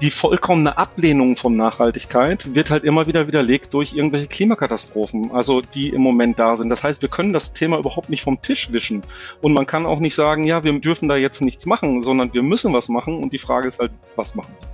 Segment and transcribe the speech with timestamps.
[0.00, 5.90] die vollkommene Ablehnung von Nachhaltigkeit wird halt immer wieder widerlegt durch irgendwelche Klimakatastrophen, also die
[5.90, 6.70] im Moment da sind.
[6.70, 9.02] Das heißt, wir können das Thema überhaupt nicht vom Tisch wischen.
[9.42, 12.42] Und man kann auch nicht sagen, ja, wir dürfen da jetzt nichts machen, sondern wir
[12.42, 13.22] müssen was machen.
[13.22, 14.68] Und die Frage ist halt, was machen wir?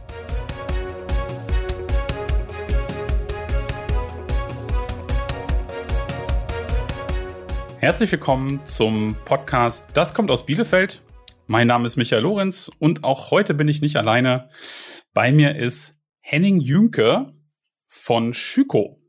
[7.78, 11.02] Herzlich willkommen zum Podcast Das kommt aus Bielefeld.
[11.48, 14.48] Mein Name ist Michael Lorenz und auch heute bin ich nicht alleine.
[15.16, 17.32] Bei mir ist Henning Jünke
[17.88, 19.00] von Schüko.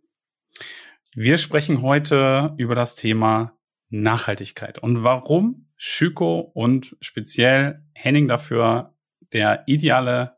[1.13, 3.57] Wir sprechen heute über das Thema
[3.89, 8.95] Nachhaltigkeit und warum Schüko und speziell Henning dafür
[9.34, 10.38] der ideale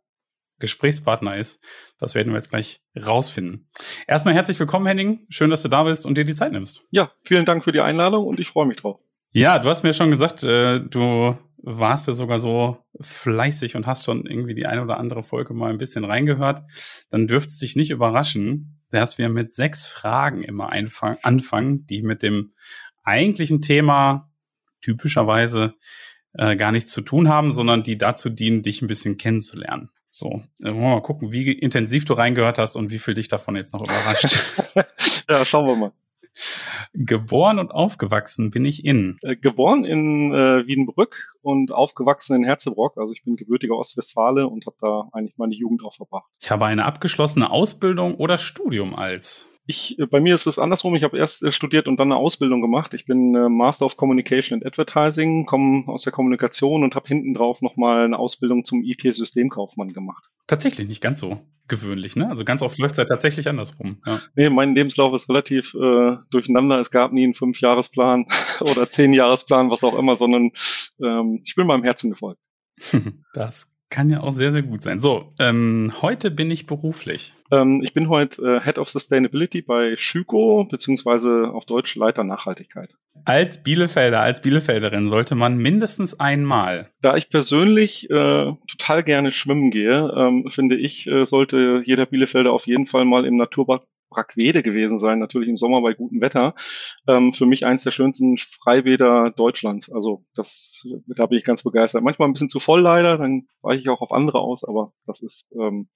[0.58, 1.64] Gesprächspartner ist.
[2.00, 3.70] Das werden wir jetzt gleich rausfinden.
[4.08, 5.28] Erstmal herzlich willkommen, Henning.
[5.30, 6.82] Schön, dass du da bist und dir die Zeit nimmst.
[6.90, 9.00] Ja, vielen Dank für die Einladung und ich freue mich drauf.
[9.34, 14.06] Ja, du hast mir schon gesagt, äh, du warst ja sogar so fleißig und hast
[14.06, 16.62] schon irgendwie die eine oder andere Folge mal ein bisschen reingehört,
[17.10, 22.24] dann dürfte es dich nicht überraschen, dass wir mit sechs Fragen immer anfangen, die mit
[22.24, 22.54] dem
[23.04, 24.30] eigentlichen Thema
[24.82, 25.76] typischerweise
[26.34, 29.90] äh, gar nichts zu tun haben, sondern die dazu dienen, dich ein bisschen kennenzulernen.
[30.10, 33.28] So, äh, wollen wir mal gucken, wie intensiv du reingehört hast und wie viel dich
[33.28, 34.44] davon jetzt noch überrascht.
[35.30, 35.92] ja, schauen wir mal.
[36.94, 39.18] Geboren und aufgewachsen bin ich in.
[39.22, 42.98] Äh, geboren in äh, Wiedenbrück und aufgewachsen in Herzebrock.
[42.98, 46.30] Also ich bin gebürtiger Ostwestfale und habe da eigentlich meine Jugend auch verbracht.
[46.40, 49.50] Ich habe eine abgeschlossene Ausbildung oder Studium als.
[49.70, 50.96] Ich, äh, bei mir ist es andersrum.
[50.96, 52.96] Ich habe erst äh, studiert und dann eine Ausbildung gemacht.
[52.96, 57.36] Ich bin äh, Master of Communication and Advertising, komme aus der Kommunikation und habe hinten
[57.36, 60.24] drauf nochmal eine Ausbildung zum IT-Systemkaufmann gemacht.
[60.48, 62.28] Tatsächlich nicht ganz so gewöhnlich, ne?
[62.28, 64.02] Also ganz oft läuft es ja tatsächlich andersrum.
[64.08, 64.22] Ja.
[64.34, 66.80] Nee, mein Lebenslauf ist relativ äh, durcheinander.
[66.80, 68.26] Es gab nie einen Fünfjahresplan
[68.62, 70.50] oder Zehnjahresplan, was auch immer, sondern
[71.00, 72.42] ähm, ich bin meinem Herzen gefolgt.
[73.36, 75.02] Das kann ja auch sehr, sehr gut sein.
[75.02, 77.34] So, ähm, heute bin ich beruflich.
[77.52, 82.96] Ähm, ich bin heute äh, Head of Sustainability bei Schüko, beziehungsweise auf Deutsch Leiter Nachhaltigkeit.
[83.26, 86.90] Als Bielefelder, als Bielefelderin sollte man mindestens einmal.
[87.02, 92.54] Da ich persönlich äh, total gerne schwimmen gehe, ähm, finde ich, äh, sollte jeder Bielefelder
[92.54, 96.56] auf jeden Fall mal im Naturbad Brackwede gewesen sein, natürlich im Sommer bei gutem Wetter.
[97.08, 99.92] Ähm, für mich eins der schönsten Freibäder Deutschlands.
[99.92, 102.04] Also das, da bin ich ganz begeistert.
[102.04, 105.22] Manchmal ein bisschen zu voll leider, dann weiche ich auch auf andere aus, aber das
[105.22, 105.90] ist, ähm,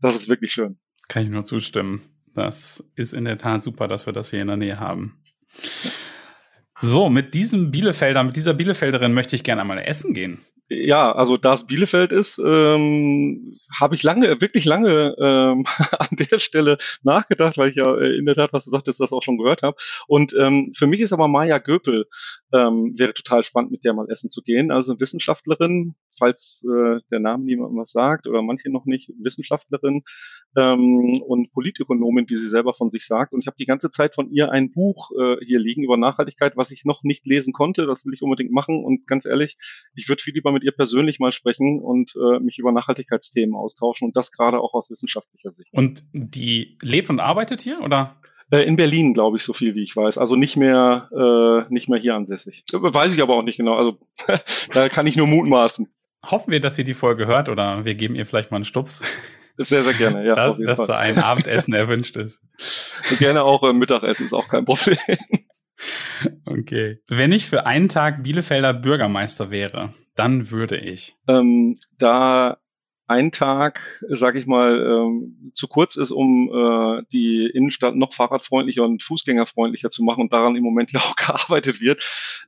[0.00, 0.78] das ist wirklich schön.
[1.08, 2.02] Kann ich nur zustimmen.
[2.34, 5.22] Das ist in der Tat super, dass wir das hier in der Nähe haben.
[6.78, 11.36] So, mit diesem Bielefelder, mit dieser Bielefelderin möchte ich gerne einmal essen gehen ja, also
[11.36, 15.64] da es Bielefeld ist, ähm, habe ich lange, wirklich lange ähm,
[15.98, 19.12] an der Stelle nachgedacht, weil ich ja äh, in der Tat, was du sagtest, das
[19.12, 19.76] auch schon gehört habe.
[20.06, 22.06] Und ähm, für mich ist aber Maya Göpel,
[22.52, 24.70] ähm, wäre total spannend, mit der mal essen zu gehen.
[24.70, 30.02] Also eine Wissenschaftlerin, falls äh, der Name niemandem was sagt oder manche noch nicht, Wissenschaftlerin
[30.56, 33.32] ähm, und Politökonomin, wie sie selber von sich sagt.
[33.32, 36.56] Und ich habe die ganze Zeit von ihr ein Buch äh, hier liegen über Nachhaltigkeit,
[36.56, 37.86] was ich noch nicht lesen konnte.
[37.86, 38.84] Das will ich unbedingt machen.
[38.84, 39.56] Und ganz ehrlich,
[39.96, 44.06] ich würde viel lieber mit ihr persönlich mal sprechen und äh, mich über Nachhaltigkeitsthemen austauschen
[44.06, 45.72] und das gerade auch aus wissenschaftlicher Sicht.
[45.72, 48.16] Und die lebt und arbeitet hier oder?
[48.50, 50.18] Äh, in Berlin, glaube ich, so viel wie ich weiß.
[50.18, 52.64] Also nicht mehr, äh, nicht mehr hier ansässig.
[52.72, 53.76] Weiß ich aber auch nicht genau.
[53.76, 53.98] Also
[54.72, 55.88] da kann ich nur mutmaßen.
[56.26, 59.02] Hoffen wir, dass sie die Folge hört oder wir geben ihr vielleicht mal einen Stups.
[59.56, 60.34] Sehr, sehr gerne, ja.
[60.34, 60.86] Da, dass Fall.
[60.86, 62.42] da ein Abendessen erwünscht ist.
[63.18, 64.96] Gerne auch äh, Mittagessen ist auch kein Problem.
[66.44, 66.98] Okay.
[67.08, 71.16] Wenn ich für einen Tag Bielefelder Bürgermeister wäre, dann würde ich.
[71.28, 72.58] Ähm, da
[73.10, 78.84] ein Tag, sag ich mal, ähm, zu kurz ist, um äh, die Innenstadt noch fahrradfreundlicher
[78.84, 82.00] und fußgängerfreundlicher zu machen und daran im Moment ja auch gearbeitet wird.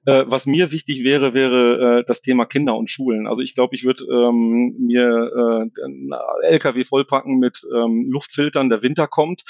[0.04, 3.26] Äh, was mir wichtig wäre, wäre äh, das Thema Kinder und Schulen.
[3.26, 9.09] Also ich glaube, ich würde ähm, mir äh, LKW vollpacken mit ähm, Luftfiltern, der Winter
[9.09, 9.42] kommt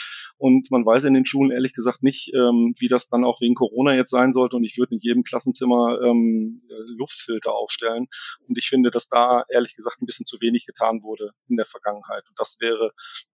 [0.42, 3.54] und man weiß in den Schulen ehrlich gesagt nicht, ähm, wie das dann auch wegen
[3.54, 6.62] Corona jetzt sein sollte und ich würde in jedem Klassenzimmer ähm,
[6.98, 8.08] Luftfilter aufstellen
[8.48, 11.64] und ich finde, dass da ehrlich gesagt ein bisschen zu wenig getan wurde in der
[11.64, 12.24] Vergangenheit.
[12.28, 12.90] Und das wäre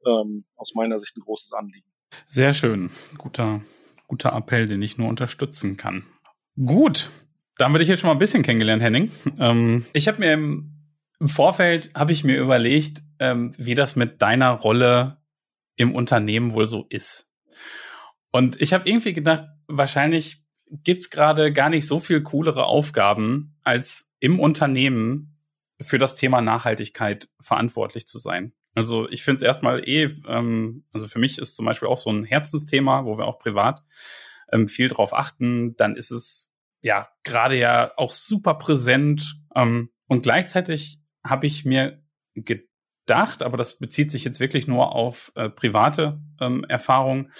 [0.06, 1.88] ähm, aus meiner Sicht ein großes Anliegen.
[2.28, 2.90] Sehr schön.
[3.16, 3.62] Guter,
[4.06, 6.04] guter Appell, den ich nur unterstützen kann.
[6.62, 7.08] Gut.
[7.56, 9.10] Dann würde ich jetzt schon mal ein bisschen kennengelernt, Henning.
[9.38, 10.74] Ähm, ich habe mir im,
[11.20, 15.17] im Vorfeld habe ich mir überlegt, ähm, wie das mit deiner Rolle
[15.78, 17.32] im Unternehmen wohl so ist.
[18.30, 24.12] Und ich habe irgendwie gedacht, wahrscheinlich gibt's gerade gar nicht so viel coolere Aufgaben, als
[24.20, 25.38] im Unternehmen
[25.80, 28.52] für das Thema Nachhaltigkeit verantwortlich zu sein.
[28.74, 32.10] Also ich finde es erstmal eh, ähm, also für mich ist zum Beispiel auch so
[32.10, 33.82] ein Herzensthema, wo wir auch privat
[34.52, 35.76] ähm, viel drauf achten.
[35.76, 42.02] Dann ist es ja gerade ja auch super präsent ähm, und gleichzeitig habe ich mir
[42.34, 42.67] gedacht,
[43.42, 47.32] aber das bezieht sich jetzt wirklich nur auf äh, private ähm, Erfahrungen,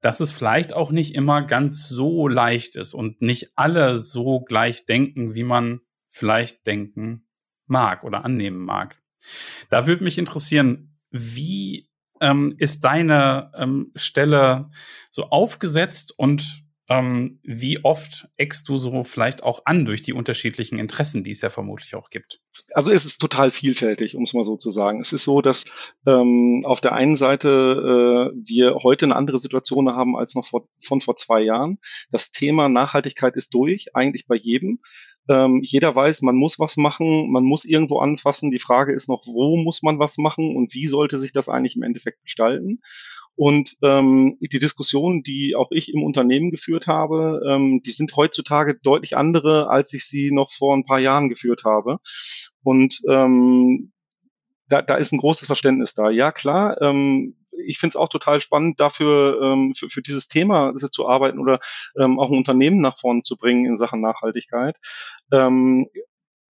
[0.00, 4.86] dass es vielleicht auch nicht immer ganz so leicht ist und nicht alle so gleich
[4.86, 7.26] denken, wie man vielleicht denken
[7.66, 9.00] mag oder annehmen mag.
[9.70, 11.88] Da würde mich interessieren, wie
[12.20, 14.70] ähm, ist deine ähm, Stelle
[15.10, 20.78] so aufgesetzt und ähm, wie oft eckst du so vielleicht auch an durch die unterschiedlichen
[20.78, 22.40] Interessen, die es ja vermutlich auch gibt?
[22.72, 25.00] Also es ist total vielfältig, um es mal so zu sagen.
[25.00, 25.64] Es ist so, dass
[26.06, 30.68] ähm, auf der einen Seite äh, wir heute eine andere Situation haben als noch vor,
[30.80, 31.78] von vor zwei Jahren.
[32.10, 34.80] Das Thema Nachhaltigkeit ist durch, eigentlich bei jedem.
[35.28, 38.52] Ähm, jeder weiß, man muss was machen, man muss irgendwo anfassen.
[38.52, 41.74] Die Frage ist noch, wo muss man was machen und wie sollte sich das eigentlich
[41.74, 42.80] im Endeffekt gestalten?
[43.36, 48.78] Und ähm, die Diskussionen, die auch ich im Unternehmen geführt habe, ähm, die sind heutzutage
[48.82, 51.98] deutlich andere, als ich sie noch vor ein paar Jahren geführt habe.
[52.62, 53.92] Und ähm,
[54.68, 56.10] da, da ist ein großes Verständnis da.
[56.10, 56.80] Ja, klar.
[56.80, 57.36] Ähm,
[57.66, 61.60] ich finde es auch total spannend, dafür ähm, für, für dieses Thema zu arbeiten oder
[61.98, 64.76] ähm, auch ein Unternehmen nach vorne zu bringen in Sachen Nachhaltigkeit.
[65.32, 65.88] Ähm,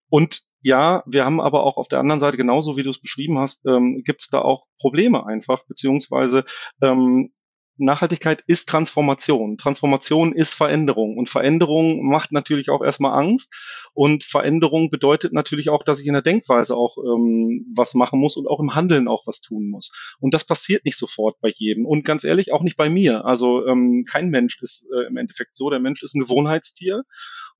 [0.09, 3.39] und ja, wir haben aber auch auf der anderen Seite, genauso wie du es beschrieben
[3.39, 6.45] hast, ähm, gibt es da auch Probleme einfach, beziehungsweise
[6.81, 7.33] ähm,
[7.77, 9.59] Nachhaltigkeit ist Transformation.
[9.59, 11.19] Transformation ist Veränderung.
[11.19, 13.53] Und Veränderung macht natürlich auch erstmal Angst.
[13.93, 18.39] Und Veränderung bedeutet natürlich auch, dass ich in der Denkweise auch ähm, was machen muss
[18.39, 19.91] und auch im Handeln auch was tun muss.
[20.19, 21.85] Und das passiert nicht sofort bei jedem.
[21.85, 23.27] Und ganz ehrlich, auch nicht bei mir.
[23.27, 25.69] Also ähm, kein Mensch ist äh, im Endeffekt so.
[25.69, 27.03] Der Mensch ist ein Gewohnheitstier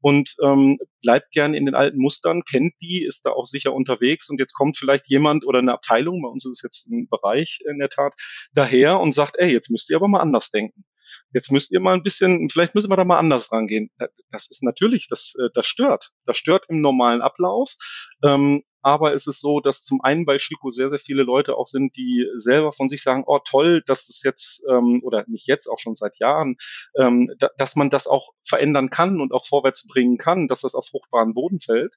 [0.05, 4.29] und ähm, bleibt gerne in den alten Mustern, kennt die, ist da auch sicher unterwegs
[4.29, 7.61] und jetzt kommt vielleicht jemand oder eine Abteilung, bei uns ist es jetzt ein Bereich
[7.67, 8.13] in der Tat,
[8.53, 10.85] daher und sagt, ey, jetzt müsst ihr aber mal anders denken.
[11.33, 13.91] Jetzt müsst ihr mal ein bisschen, vielleicht müssen wir da mal anders rangehen.
[14.31, 16.11] Das ist natürlich, das, äh, das stört.
[16.27, 17.75] Das stört im normalen Ablauf.
[18.23, 21.67] Ähm, aber es ist so, dass zum einen bei Chico sehr, sehr viele Leute auch
[21.67, 25.69] sind, die selber von sich sagen, oh toll, dass es jetzt, ähm, oder nicht jetzt,
[25.69, 26.57] auch schon seit Jahren,
[26.99, 30.75] ähm, da, dass man das auch verändern kann und auch vorwärts bringen kann, dass das
[30.75, 31.95] auf fruchtbaren Boden fällt.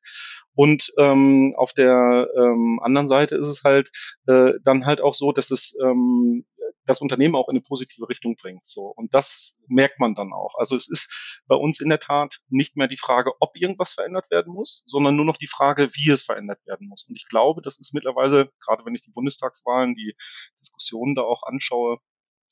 [0.55, 3.91] Und ähm, auf der ähm, anderen Seite ist es halt
[4.27, 6.45] äh, dann halt auch so, dass es ähm,
[6.85, 8.65] das Unternehmen auch in eine positive Richtung bringt.
[8.65, 8.85] So.
[8.95, 10.55] Und das merkt man dann auch.
[10.57, 14.29] Also es ist bei uns in der Tat nicht mehr die Frage, ob irgendwas verändert
[14.31, 17.07] werden muss, sondern nur noch die Frage, wie es verändert werden muss.
[17.07, 20.15] Und ich glaube, das ist mittlerweile, gerade wenn ich die Bundestagswahlen, die
[20.61, 21.99] Diskussionen da auch anschaue,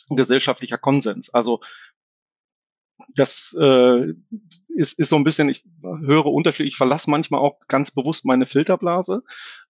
[0.10, 1.34] ein gesellschaftlicher Konsens.
[1.34, 1.62] Also
[3.14, 4.14] das äh,
[4.76, 8.46] ist, ist so ein bisschen, ich höre Unterschied, ich verlasse manchmal auch ganz bewusst meine
[8.46, 9.24] Filterblase,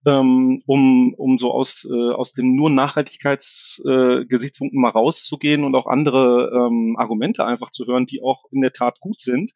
[0.06, 5.88] ähm, um, um so aus, äh, aus den nur Nachhaltigkeitsgesichtspunkten äh, mal rauszugehen und auch
[5.88, 9.54] andere ähm, Argumente einfach zu hören, die auch in der Tat gut sind.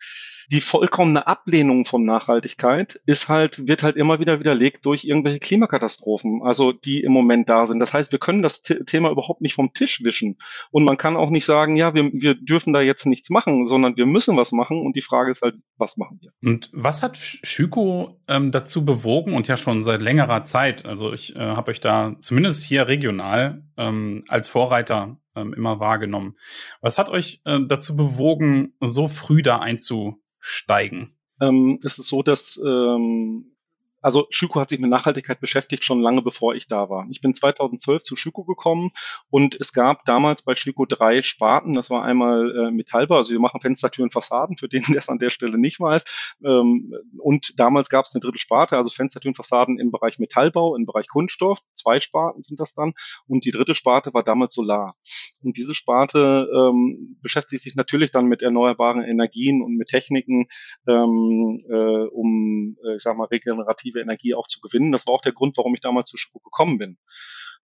[0.52, 6.42] Die vollkommene Ablehnung von Nachhaltigkeit ist halt, wird halt immer wieder widerlegt durch irgendwelche Klimakatastrophen,
[6.44, 7.80] also die im Moment da sind.
[7.80, 10.40] Das heißt, wir können das Thema überhaupt nicht vom Tisch wischen.
[10.72, 13.96] Und man kann auch nicht sagen, ja, wir, wir dürfen da jetzt nichts machen, sondern
[13.96, 14.82] wir müssen was machen.
[14.82, 16.32] Und die Frage ist halt, was machen wir?
[16.48, 20.86] Und was hat Schüko ähm, dazu bewogen und ja schon seit längerer Zeit?
[20.86, 26.36] Also ich äh, habe euch da zumindest hier regional ähm, als Vorreiter ähm, immer wahrgenommen.
[26.82, 31.18] Was hat euch äh, dazu bewogen, so früh da einzusteigen?
[31.42, 33.56] Ähm, es ist so, dass ähm,
[34.02, 37.08] also Schüko hat sich mit Nachhaltigkeit beschäftigt schon lange bevor ich da war.
[37.10, 38.92] Ich bin 2012 zu Schüko gekommen
[39.30, 41.74] und es gab damals bei Schüko drei Sparten.
[41.74, 45.20] Das war einmal äh, Metallbau, also wir machen Fenstertüren, Fassaden, für den, der es an
[45.20, 46.06] der Stelle nicht weiß.
[46.44, 50.86] Ähm, und damals gab es eine dritte Sparte, also Fenstertüren, Fassaden im Bereich Metallbau, im
[50.86, 51.60] Bereich Kunststoff.
[51.74, 52.94] Zwei Sparten sind das dann.
[53.28, 54.96] Und die dritte Sparte war damals Solar.
[55.42, 60.48] Und diese Sparte ähm, beschäftigt sich natürlich dann mit erneuerbaren Energien und mit Techniken,
[60.88, 64.92] ähm, äh, um, äh, ich sag mal, regenerativ alternative Energie auch zu gewinnen.
[64.92, 66.98] Das war auch der Grund, warum ich damals zu Schubuk gekommen bin.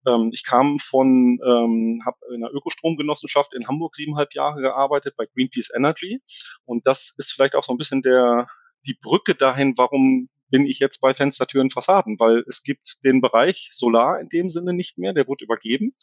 [0.05, 5.25] Ähm, ich kam von, ähm, habe in einer Ökostromgenossenschaft in Hamburg siebeneinhalb Jahre gearbeitet bei
[5.25, 6.21] Greenpeace Energy.
[6.65, 8.47] Und das ist vielleicht auch so ein bisschen der,
[8.85, 13.69] die Brücke dahin, warum bin ich jetzt bei Fenstertüren, Fassaden, weil es gibt den Bereich
[13.73, 15.93] Solar in dem Sinne nicht mehr, der wurde übergeben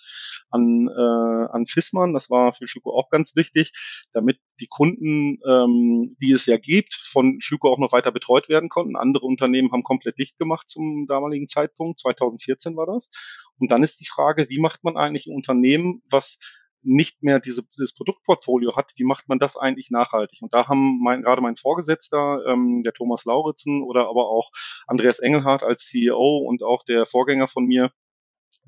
[0.51, 3.73] an, äh, an Fissmann, das war für Schüko auch ganz wichtig,
[4.13, 8.69] damit die Kunden, ähm, die es ja gibt, von Schüko auch noch weiter betreut werden
[8.69, 8.97] konnten.
[8.97, 13.11] Andere Unternehmen haben komplett dicht gemacht zum damaligen Zeitpunkt, 2014 war das.
[13.59, 16.39] Und dann ist die Frage, wie macht man eigentlich ein Unternehmen, was
[16.85, 20.41] nicht mehr diese, dieses Produktportfolio hat, wie macht man das eigentlich nachhaltig?
[20.43, 24.51] Und da haben mein, gerade mein Vorgesetzter, ähm, der Thomas Lauritzen oder aber auch
[24.87, 27.91] Andreas Engelhardt als CEO und auch der Vorgänger von mir,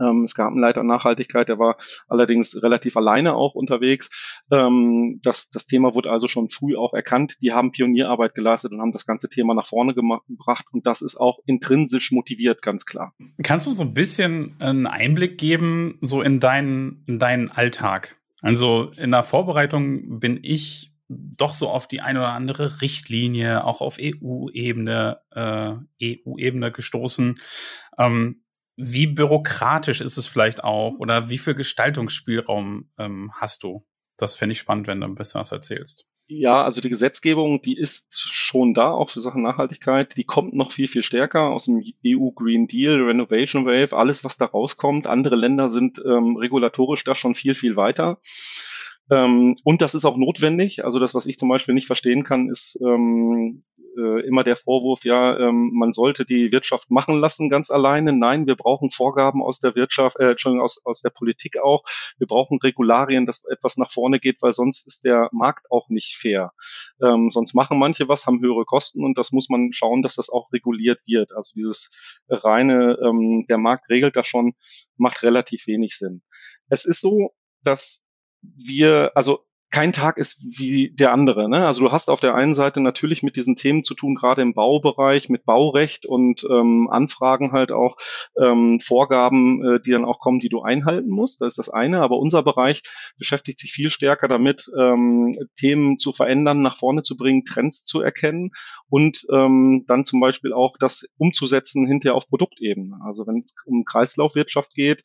[0.01, 1.77] Ähm, es gab einen Leiter Nachhaltigkeit, der war
[2.09, 4.11] allerdings relativ alleine auch unterwegs.
[4.51, 7.37] Ähm, das, das Thema wurde also schon früh auch erkannt.
[7.41, 10.67] Die haben Pionierarbeit geleistet und haben das ganze Thema nach vorne gebracht.
[10.73, 13.15] Und das ist auch intrinsisch motiviert, ganz klar.
[13.43, 18.17] Kannst du so ein bisschen einen Einblick geben, so in deinen, in deinen Alltag?
[18.43, 23.81] Also in der Vorbereitung bin ich doch so auf die eine oder andere Richtlinie, auch
[23.81, 27.39] auf EU-Ebene, äh, EU-Ebene gestoßen.
[27.99, 28.43] Ähm,
[28.77, 33.87] wie bürokratisch ist es vielleicht auch oder wie viel Gestaltungsspielraum ähm, hast du?
[34.17, 36.07] Das fände ich spannend, wenn du ein bisschen was erzählst.
[36.29, 40.17] Ja, also die Gesetzgebung, die ist schon da, auch für Sachen Nachhaltigkeit.
[40.17, 44.37] Die kommt noch viel, viel stärker aus dem EU Green Deal, Renovation Wave, alles, was
[44.37, 45.07] da rauskommt.
[45.07, 48.19] Andere Länder sind ähm, regulatorisch da schon viel, viel weiter.
[49.09, 50.85] Ähm, und das ist auch notwendig.
[50.85, 53.63] Also das, was ich zum Beispiel nicht verstehen kann, ist ähm,
[53.97, 58.13] äh, immer der Vorwurf, ja, ähm, man sollte die Wirtschaft machen lassen ganz alleine.
[58.13, 61.85] Nein, wir brauchen Vorgaben aus der Wirtschaft, äh, Entschuldigung, aus, aus der Politik auch.
[62.19, 66.17] Wir brauchen Regularien, dass etwas nach vorne geht, weil sonst ist der Markt auch nicht
[66.17, 66.53] fair.
[67.03, 70.31] Ähm, sonst machen manche was, haben höhere Kosten und das muss man schauen, dass das
[70.31, 71.33] auch reguliert wird.
[71.33, 71.91] Also dieses
[72.29, 74.55] reine, ähm, der Markt regelt das schon,
[74.97, 76.23] macht relativ wenig Sinn.
[76.69, 77.31] Es ist so,
[77.63, 78.05] dass
[78.43, 81.49] wir, also kein Tag ist wie der andere.
[81.49, 81.67] Ne?
[81.67, 84.55] Also du hast auf der einen Seite natürlich mit diesen Themen zu tun, gerade im
[84.55, 87.97] Baubereich, mit Baurecht und ähm, Anfragen halt auch
[88.41, 91.41] ähm, Vorgaben, äh, die dann auch kommen, die du einhalten musst.
[91.41, 92.01] Das ist das eine.
[92.01, 92.83] Aber unser Bereich
[93.19, 98.01] beschäftigt sich viel stärker damit, ähm, Themen zu verändern, nach vorne zu bringen, Trends zu
[98.01, 98.53] erkennen
[98.89, 102.99] und ähm, dann zum Beispiel auch das umzusetzen hinterher auf Produktebene.
[103.05, 105.03] Also wenn es um Kreislaufwirtschaft geht,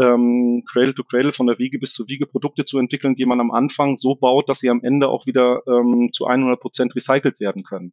[0.00, 3.40] ähm, Cradle to Cradle von der Wiege bis zur Wiege Produkte zu entwickeln, die man
[3.40, 7.40] am Anfang so baut, dass sie am Ende auch wieder ähm, zu 100 Prozent recycelt
[7.40, 7.92] werden können.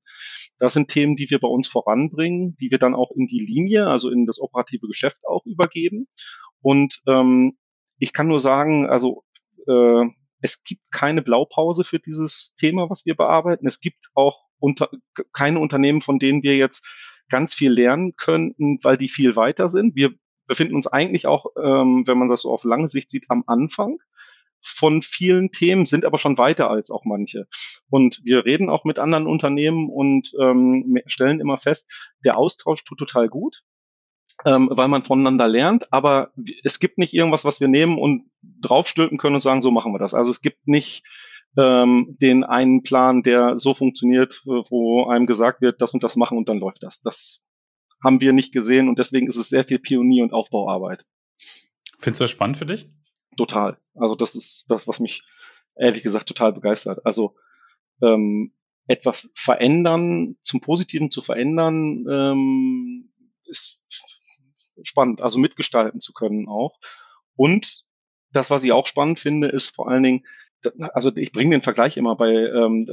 [0.59, 3.87] Das sind Themen, die wir bei uns voranbringen, die wir dann auch in die Linie,
[3.87, 6.07] also in das operative Geschäft auch übergeben.
[6.61, 7.57] Und ähm,
[7.99, 9.23] ich kann nur sagen, also
[9.67, 10.05] äh,
[10.41, 13.67] es gibt keine Blaupause für dieses Thema, was wir bearbeiten.
[13.67, 14.89] Es gibt auch unter,
[15.33, 16.85] keine Unternehmen, von denen wir jetzt
[17.29, 19.95] ganz viel lernen könnten, weil die viel weiter sind.
[19.95, 20.11] Wir
[20.47, 23.97] befinden uns eigentlich auch, ähm, wenn man das so auf lange Sicht sieht, am Anfang
[24.61, 27.47] von vielen Themen, sind aber schon weiter als auch manche.
[27.89, 31.91] Und wir reden auch mit anderen Unternehmen und ähm, stellen immer fest,
[32.25, 33.63] der Austausch tut total gut,
[34.45, 36.31] ähm, weil man voneinander lernt, aber
[36.63, 39.99] es gibt nicht irgendwas, was wir nehmen und draufstülpen können und sagen, so machen wir
[39.99, 40.13] das.
[40.13, 41.03] Also es gibt nicht
[41.57, 46.37] ähm, den einen Plan, der so funktioniert, wo einem gesagt wird, das und das machen
[46.37, 47.01] und dann läuft das.
[47.01, 47.45] Das
[48.03, 51.03] haben wir nicht gesehen und deswegen ist es sehr viel Pionier- und Aufbauarbeit.
[51.99, 52.89] Findest du das spannend für dich?
[53.37, 53.77] Total.
[53.95, 55.23] Also das ist das, was mich
[55.75, 57.05] ehrlich gesagt total begeistert.
[57.05, 57.35] Also
[58.01, 58.53] ähm,
[58.87, 63.11] etwas verändern, zum Positiven zu verändern, ähm,
[63.45, 63.81] ist
[64.83, 66.79] spannend, also mitgestalten zu können auch.
[67.35, 67.85] Und
[68.31, 70.25] das, was ich auch spannend finde, ist vor allen Dingen,
[70.93, 72.87] also ich bringe den Vergleich immer bei, ähm,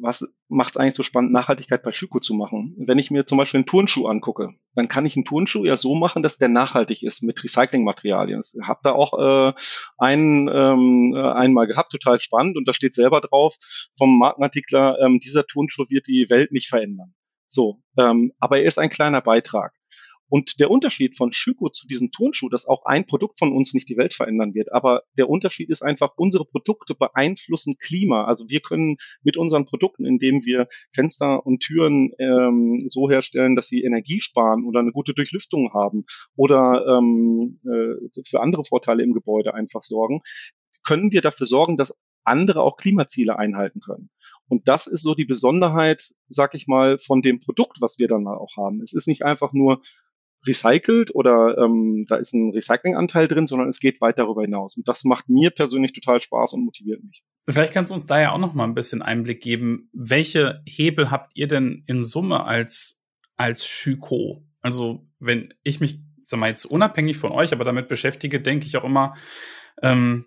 [0.00, 2.74] was macht es eigentlich so spannend, Nachhaltigkeit bei Schüko zu machen.
[2.76, 5.94] Wenn ich mir zum Beispiel einen Turnschuh angucke, dann kann ich einen Turnschuh ja so
[5.94, 8.42] machen, dass der nachhaltig ist mit Recyclingmaterialien.
[8.42, 9.52] Ich habe da auch äh,
[9.98, 13.56] einen ähm, einmal gehabt, total spannend, und da steht selber drauf
[13.96, 17.14] vom Markenartikler, ähm, dieser Turnschuh wird die Welt nicht verändern.
[17.48, 19.72] So, ähm, aber er ist ein kleiner Beitrag.
[20.28, 23.88] Und der Unterschied von Schüko zu diesem Turnschuh, dass auch ein Produkt von uns nicht
[23.88, 28.24] die Welt verändern wird, aber der Unterschied ist einfach, unsere Produkte beeinflussen Klima.
[28.24, 33.68] Also wir können mit unseren Produkten, indem wir Fenster und Türen ähm, so herstellen, dass
[33.68, 36.04] sie Energie sparen oder eine gute Durchlüftung haben
[36.36, 40.22] oder ähm, äh, für andere Vorteile im Gebäude einfach sorgen,
[40.84, 44.10] können wir dafür sorgen, dass andere auch Klimaziele einhalten können.
[44.48, 48.26] Und das ist so die Besonderheit, sag ich mal, von dem Produkt, was wir dann
[48.26, 48.82] auch haben.
[48.82, 49.82] Es ist nicht einfach nur
[50.46, 54.76] recycelt oder ähm, da ist ein Recyclinganteil drin, sondern es geht weit darüber hinaus.
[54.76, 57.24] Und das macht mir persönlich total Spaß und motiviert mich.
[57.48, 59.88] Vielleicht kannst du uns da ja auch noch mal ein bisschen Einblick geben.
[59.92, 63.02] Welche Hebel habt ihr denn in Summe als,
[63.36, 64.46] als Schüko?
[64.60, 68.76] Also wenn ich mich, sag mal jetzt unabhängig von euch, aber damit beschäftige, denke ich
[68.76, 69.14] auch immer,
[69.82, 70.26] ähm,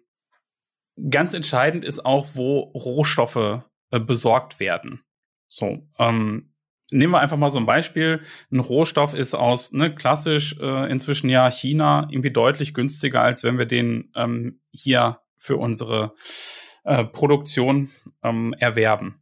[1.09, 5.01] ganz entscheidend ist auch, wo Rohstoffe äh, besorgt werden.
[5.47, 6.53] So, ähm,
[6.91, 8.21] nehmen wir einfach mal so ein Beispiel.
[8.51, 13.57] Ein Rohstoff ist aus, ne, klassisch äh, inzwischen ja China irgendwie deutlich günstiger, als wenn
[13.57, 16.13] wir den ähm, hier für unsere
[16.83, 17.89] äh, Produktion
[18.23, 19.21] ähm, erwerben.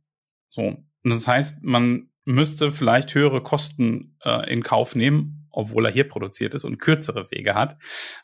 [0.50, 0.62] So.
[0.62, 6.08] Und das heißt, man müsste vielleicht höhere Kosten äh, in Kauf nehmen, obwohl er hier
[6.08, 7.78] produziert ist und kürzere Wege hat,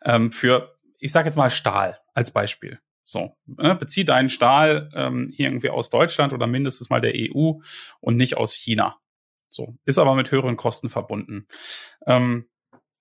[0.03, 2.79] ähm, für, ich sage jetzt mal Stahl als Beispiel.
[3.03, 7.53] So, äh, bezieh deinen Stahl ähm, hier irgendwie aus Deutschland oder mindestens mal der EU
[7.99, 9.00] und nicht aus China.
[9.51, 11.45] So, ist aber mit höheren Kosten verbunden.
[12.07, 12.45] Ähm,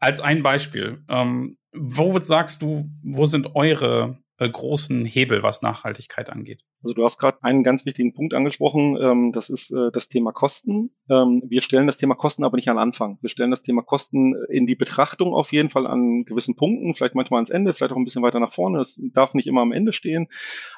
[0.00, 6.28] als ein Beispiel, ähm, wo sagst du, wo sind eure äh, großen Hebel, was Nachhaltigkeit
[6.28, 6.62] angeht?
[6.82, 10.32] Also du hast gerade einen ganz wichtigen Punkt angesprochen, ähm, das ist äh, das Thema
[10.32, 10.90] Kosten.
[11.08, 13.18] Ähm, wir stellen das Thema Kosten aber nicht an Anfang.
[13.20, 17.14] Wir stellen das Thema Kosten in die Betrachtung auf jeden Fall an gewissen Punkten, vielleicht
[17.14, 18.80] manchmal ans Ende, vielleicht auch ein bisschen weiter nach vorne.
[18.80, 20.26] Es darf nicht immer am Ende stehen.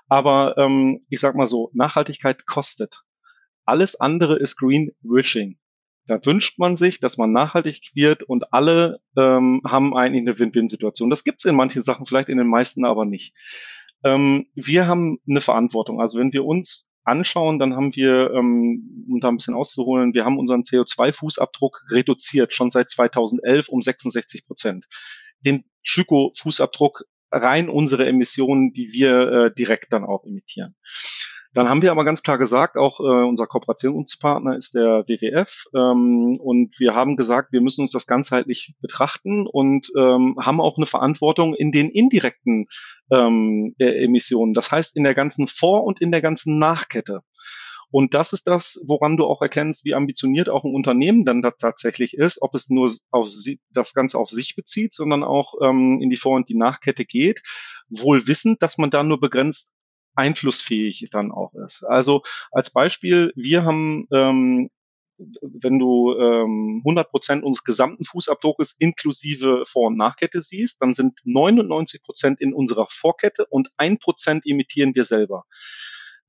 [0.09, 3.05] Aber ähm, ich sag mal so, Nachhaltigkeit kostet.
[3.65, 5.57] Alles andere ist Greenwishing.
[6.07, 11.11] Da wünscht man sich, dass man nachhaltig wird und alle ähm, haben eigentlich eine Win-Win-Situation.
[11.11, 13.35] Das gibt es in manchen Sachen, vielleicht in den meisten aber nicht.
[14.05, 16.01] Ähm, wir haben eine Verantwortung.
[16.01, 20.25] Also wenn wir uns anschauen, dann haben wir, ähm, um da ein bisschen auszuholen, wir
[20.25, 24.87] haben unseren CO2-Fußabdruck reduziert, schon seit 2011 um 66 Prozent.
[25.41, 30.77] Den Schüko-Fußabdruck rein unsere Emissionen, die wir äh, direkt dann auch emittieren.
[31.55, 36.39] Dann haben wir aber ganz klar gesagt, auch äh, unser Kooperationspartner ist der WWF ähm,
[36.41, 40.87] und wir haben gesagt, wir müssen uns das ganzheitlich betrachten und ähm, haben auch eine
[40.87, 42.69] Verantwortung in den indirekten
[43.11, 44.55] ähm, äh, Emissionen.
[44.55, 47.21] Das heißt in der ganzen Vor- und in der ganzen Nachkette.
[47.91, 51.51] Und das ist das, woran du auch erkennst, wie ambitioniert auch ein Unternehmen dann da
[51.51, 56.01] tatsächlich ist, ob es nur auf sie, das Ganze auf sich bezieht, sondern auch ähm,
[56.01, 57.43] in die Vor- und die Nachkette geht,
[57.91, 59.71] wohl wissend, dass man da nur begrenzt
[60.15, 61.85] einflussfähig dann auch ist.
[61.85, 64.71] Also als Beispiel, wir haben ähm,
[65.43, 71.21] wenn du ähm, 100 Prozent unseres gesamten Fußabdruckes inklusive Vor- und Nachkette siehst, dann sind
[71.25, 75.45] 99 Prozent in unserer Vorkette und ein Prozent imitieren wir selber.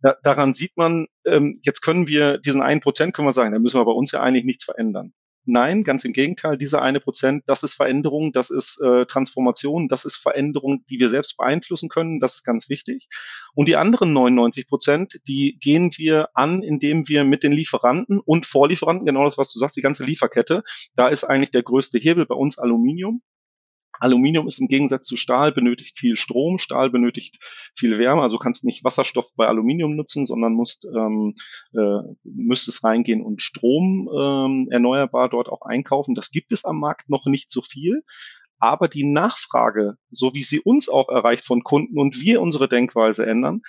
[0.02, 3.60] Da, daran sieht man, ähm, jetzt können wir diesen einen Prozent, können wir sagen, da
[3.60, 5.13] müssen wir bei uns ja eigentlich nichts verändern.
[5.46, 10.06] Nein, ganz im Gegenteil, dieser eine Prozent, das ist Veränderung, das ist äh, Transformation, das
[10.06, 13.10] ist Veränderung, die wir selbst beeinflussen können, das ist ganz wichtig.
[13.54, 18.46] Und die anderen 99 Prozent, die gehen wir an, indem wir mit den Lieferanten und
[18.46, 20.64] Vorlieferanten, genau das, was du sagst, die ganze Lieferkette,
[20.96, 23.22] da ist eigentlich der größte Hebel bei uns Aluminium.
[24.03, 27.39] Aluminium ist im Gegensatz zu Stahl benötigt viel Strom, Stahl benötigt
[27.74, 31.36] viel Wärme, also kannst nicht Wasserstoff bei Aluminium nutzen, sondern musst ähm,
[31.74, 36.15] äh, müsstest reingehen und Strom ähm, erneuerbar dort auch einkaufen.
[36.15, 38.03] Das gibt es am Markt noch nicht so viel,
[38.60, 43.25] aber die Nachfrage, so wie sie uns auch erreicht von Kunden und wir unsere Denkweise
[43.25, 43.61] ändern,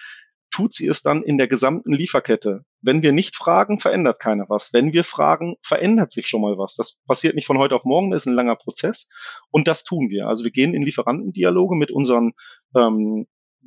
[0.54, 2.64] tut sie es dann in der gesamten Lieferkette.
[2.80, 4.72] Wenn wir nicht fragen, verändert keiner was.
[4.72, 6.76] Wenn wir fragen, verändert sich schon mal was.
[6.76, 9.08] Das passiert nicht von heute auf morgen, das ist ein langer Prozess.
[9.50, 10.28] Und das tun wir.
[10.28, 12.34] Also wir gehen in Lieferantendialoge mit unseren
[12.76, 13.26] ähm,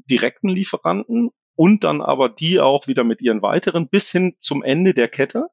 [0.09, 4.93] direkten Lieferanten und dann aber die auch wieder mit ihren weiteren bis hin zum Ende
[4.93, 5.47] der Kette.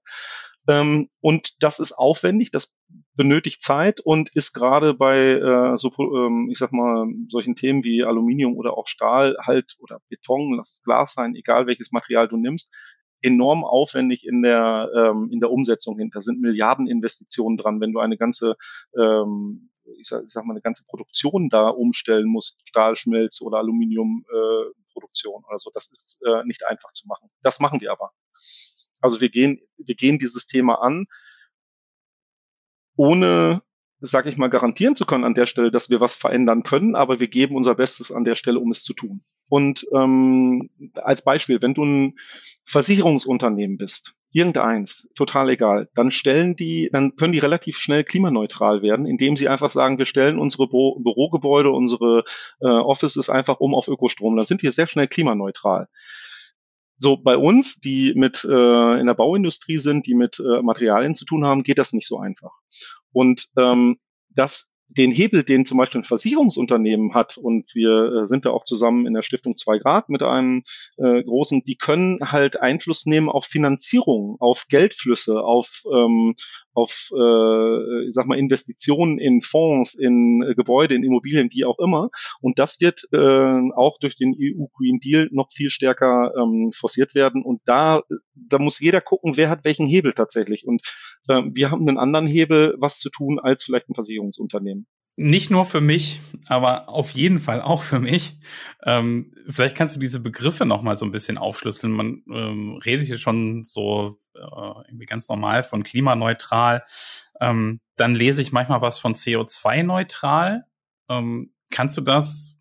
[0.69, 2.77] Ähm, und das ist aufwendig, das
[3.15, 8.05] benötigt Zeit und ist gerade bei äh, so, ähm, ich sag mal, solchen Themen wie
[8.05, 12.37] Aluminium oder auch Stahl halt oder Beton, lass es Glas sein, egal welches Material du
[12.37, 12.75] nimmst,
[13.21, 16.23] enorm aufwendig in der ähm, in der Umsetzung hinter.
[16.23, 18.57] sind Milliardeninvestitionen dran, wenn du eine ganze
[18.99, 25.43] ähm, ich sag, ich sag mal eine ganze Produktion da umstellen musst, Stahlschmelz oder Aluminiumproduktion
[25.43, 25.71] äh, oder so.
[25.73, 27.31] Das ist äh, nicht einfach zu machen.
[27.43, 28.13] Das machen wir aber.
[29.01, 31.07] Also wir gehen, wir gehen dieses Thema an,
[32.97, 33.63] ohne,
[34.01, 37.21] sage ich mal, garantieren zu können an der Stelle, dass wir was verändern können, aber
[37.21, 39.23] wir geben unser Bestes an der Stelle, um es zu tun.
[39.49, 42.19] Und ähm, als Beispiel, wenn du ein
[42.65, 49.07] Versicherungsunternehmen bist, irgendeins, total egal, dann stellen die, dann können die relativ schnell klimaneutral werden,
[49.07, 52.25] indem sie einfach sagen, wir stellen unsere Büro Bürogebäude, unsere
[52.61, 54.37] äh, Offices einfach um auf Ökostrom.
[54.37, 55.89] Dann sind die sehr schnell klimaneutral.
[57.05, 61.27] So bei uns, die mit äh, in der Bauindustrie sind, die mit äh, Materialien zu
[61.27, 62.53] tun haben, geht das nicht so einfach.
[63.13, 63.99] Und ähm,
[64.31, 68.65] das den Hebel, den zum Beispiel ein Versicherungsunternehmen hat, und wir äh, sind da auch
[68.65, 70.63] zusammen in der Stiftung 2 Grad mit einem
[70.97, 76.37] äh, großen, die können halt Einfluss nehmen auf Finanzierung, auf Geldflüsse, auf, ähm,
[76.75, 81.79] auf äh, ich sag mal, Investitionen in Fonds, in äh, Gebäude, in Immobilien, wie auch
[81.79, 82.11] immer.
[82.41, 87.15] Und das wird äh, auch durch den EU Green Deal noch viel stärker ähm, forciert
[87.15, 87.43] werden.
[87.43, 88.03] Und da,
[88.35, 90.67] da muss jeder gucken, wer hat welchen Hebel tatsächlich.
[90.67, 90.83] Und
[91.29, 94.87] äh, wir haben einen anderen Hebel, was zu tun, als vielleicht ein Versicherungsunternehmen.
[95.17, 98.37] Nicht nur für mich, aber auf jeden Fall auch für mich.
[98.85, 101.93] Ähm, vielleicht kannst du diese Begriffe noch mal so ein bisschen aufschlüsseln.
[101.93, 104.41] Man ähm, redet hier schon so äh,
[104.89, 106.85] irgendwie ganz normal von klimaneutral.
[107.41, 110.65] Ähm, dann lese ich manchmal was von CO2-neutral.
[111.09, 112.61] Ähm, kannst du das,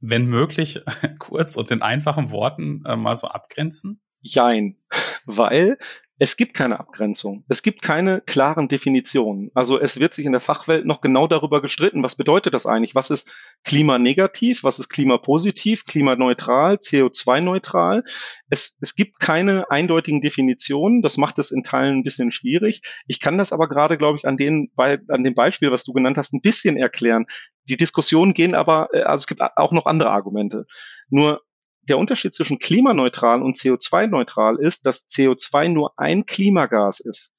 [0.00, 0.80] wenn möglich,
[1.18, 4.00] kurz und in einfachen Worten äh, mal so abgrenzen?
[4.20, 4.76] Jein,
[5.24, 5.78] weil
[6.20, 7.44] Es gibt keine Abgrenzung.
[7.48, 9.52] Es gibt keine klaren Definitionen.
[9.54, 12.96] Also es wird sich in der Fachwelt noch genau darüber gestritten, was bedeutet das eigentlich?
[12.96, 13.30] Was ist
[13.64, 14.64] klimanegativ?
[14.64, 15.84] Was ist klimapositiv?
[15.86, 16.74] Klimaneutral?
[16.74, 18.02] CO2-neutral?
[18.50, 21.02] Es, es gibt keine eindeutigen Definitionen.
[21.02, 22.82] Das macht es in Teilen ein bisschen schwierig.
[23.06, 25.92] Ich kann das aber gerade, glaube ich, an, den, bei, an dem Beispiel, was du
[25.92, 27.26] genannt hast, ein bisschen erklären.
[27.68, 30.66] Die Diskussionen gehen aber, äh, also es gibt auch noch andere Argumente.
[31.10, 31.42] Nur
[31.88, 37.32] der Unterschied zwischen klimaneutral und CO2-neutral ist, dass CO2 nur ein Klimagas ist.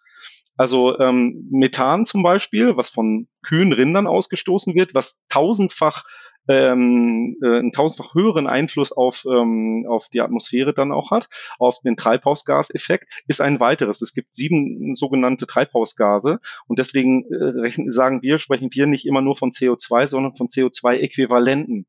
[0.57, 6.03] Also ähm, Methan zum Beispiel, was von kühlen Rindern ausgestoßen wird, was tausendfach
[6.49, 11.79] ähm, äh, einen tausendfach höheren Einfluss auf, ähm, auf die Atmosphäre dann auch hat, auf
[11.81, 14.01] den Treibhausgaseffekt, ist ein weiteres.
[14.01, 19.21] Es gibt sieben sogenannte Treibhausgase und deswegen äh, rechnen, sagen wir, sprechen wir nicht immer
[19.21, 21.85] nur von CO2, sondern von CO2-Äquivalenten.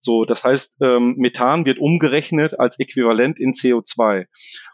[0.00, 4.26] So, das heißt, ähm, Methan wird umgerechnet als Äquivalent in CO2.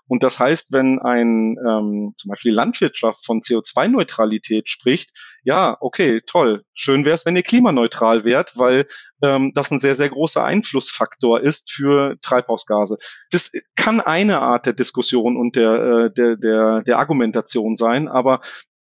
[0.06, 5.10] Und das heißt, wenn ein ähm, zum Beispiel Landwirtschaft von CO2-Neutralität spricht,
[5.44, 8.86] ja, okay, toll, schön wäre es, wenn ihr klimaneutral wärt, weil
[9.22, 12.96] ähm, das ein sehr, sehr großer Einflussfaktor ist für Treibhausgase.
[13.30, 18.40] Das kann eine Art der Diskussion und der, äh, der, der, der Argumentation sein, aber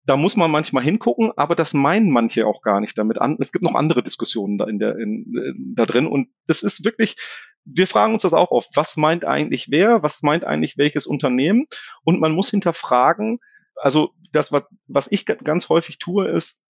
[0.04, 3.36] da muss man manchmal hingucken, aber das meinen manche auch gar nicht damit an.
[3.40, 7.16] Es gibt noch andere Diskussionen da in der in, da drin und das ist wirklich.
[7.64, 8.70] Wir fragen uns das auch oft.
[8.74, 10.02] Was meint eigentlich wer?
[10.02, 11.66] Was meint eigentlich welches Unternehmen?
[12.02, 13.38] Und man muss hinterfragen.
[13.76, 16.60] Also das, was, was ich ganz häufig tue, ist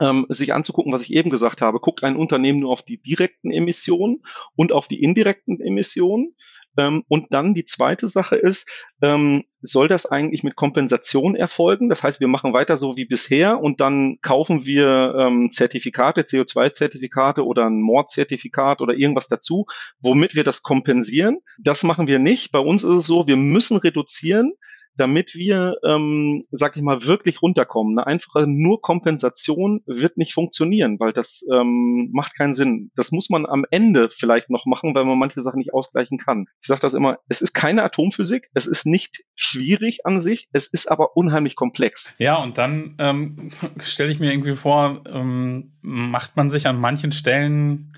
[0.00, 1.78] ähm, sich anzugucken, was ich eben gesagt habe.
[1.78, 4.24] Guckt ein Unternehmen nur auf die direkten Emissionen
[4.56, 6.34] und auf die indirekten Emissionen?
[6.76, 8.70] Ähm, und dann die zweite Sache ist,
[9.02, 11.88] ähm, soll das eigentlich mit Kompensation erfolgen?
[11.88, 17.44] Das heißt, wir machen weiter so wie bisher und dann kaufen wir ähm, Zertifikate, CO2-Zertifikate
[17.44, 19.66] oder ein Mordzertifikat oder irgendwas dazu,
[20.00, 21.38] womit wir das kompensieren.
[21.58, 22.52] Das machen wir nicht.
[22.52, 24.52] Bei uns ist es so, wir müssen reduzieren
[24.96, 27.98] damit wir, ähm, sag ich mal, wirklich runterkommen.
[27.98, 32.90] Eine einfache nur Kompensation wird nicht funktionieren, weil das ähm, macht keinen Sinn.
[32.96, 36.46] Das muss man am Ende vielleicht noch machen, weil man manche Sachen nicht ausgleichen kann.
[36.60, 40.66] Ich sage das immer, es ist keine Atomphysik, es ist nicht schwierig an sich, es
[40.66, 42.14] ist aber unheimlich komplex.
[42.18, 47.12] Ja, und dann ähm, stelle ich mir irgendwie vor, ähm, macht man sich an manchen
[47.12, 47.94] Stellen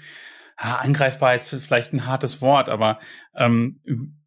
[0.57, 2.99] ah, angreifbar ist vielleicht ein hartes Wort, aber
[3.35, 3.81] ähm,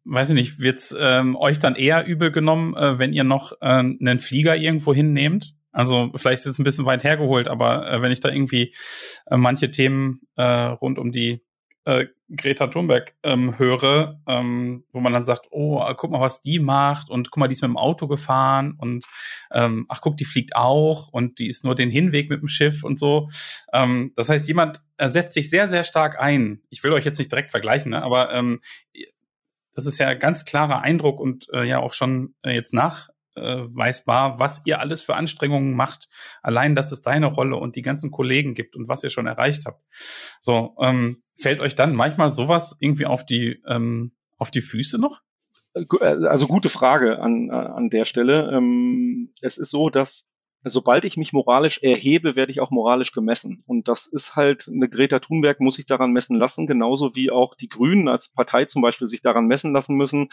[0.04, 3.66] weiß ich nicht, wird's ähm, euch dann eher übel genommen, äh, wenn ihr noch äh,
[3.66, 5.54] einen Flieger irgendwo hinnehmt?
[5.72, 8.74] Also vielleicht ist es ein bisschen weit hergeholt, aber äh, wenn ich da irgendwie
[9.26, 11.44] äh, manche Themen äh, rund um die
[11.84, 16.58] äh, Greta Thunberg ähm, höre, ähm, wo man dann sagt, oh, guck mal, was die
[16.58, 19.06] macht und guck mal, die ist mit dem Auto gefahren und
[19.52, 22.84] ähm, ach guck, die fliegt auch und die ist nur den Hinweg mit dem Schiff
[22.84, 23.28] und so.
[23.72, 26.60] Ähm, das heißt, jemand setzt sich sehr, sehr stark ein.
[26.68, 28.60] Ich will euch jetzt nicht direkt vergleichen, ne, aber ähm,
[29.74, 32.74] das ist ja ganz klarer Eindruck und äh, ja auch schon äh, jetzt
[33.34, 36.08] nachweisbar, was ihr alles für Anstrengungen macht.
[36.42, 39.66] Allein, dass es deine Rolle und die ganzen Kollegen gibt und was ihr schon erreicht
[39.66, 39.84] habt.
[40.40, 45.22] So, ähm, fällt euch dann manchmal sowas irgendwie auf die, ähm, auf die Füße noch?
[45.74, 45.86] Äh,
[46.26, 48.50] also gute Frage an, äh, an der Stelle.
[48.52, 50.29] Ähm, es ist so, dass
[50.64, 53.62] sobald ich mich moralisch erhebe, werde ich auch moralisch gemessen.
[53.66, 57.54] Und das ist halt, eine Greta Thunberg muss sich daran messen lassen, genauso wie auch
[57.54, 60.28] die Grünen als Partei zum Beispiel sich daran messen lassen müssen.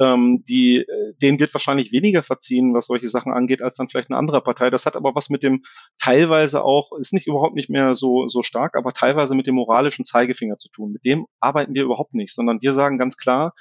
[0.00, 0.84] Ähm, die,
[1.22, 4.70] denen wird wahrscheinlich weniger verziehen, was solche Sachen angeht, als dann vielleicht eine andere Partei.
[4.70, 5.62] Das hat aber was mit dem
[5.98, 10.04] teilweise auch, ist nicht überhaupt nicht mehr so, so stark, aber teilweise mit dem moralischen
[10.04, 10.92] Zeigefinger zu tun.
[10.92, 13.54] Mit dem arbeiten wir überhaupt nicht, sondern wir sagen ganz klar,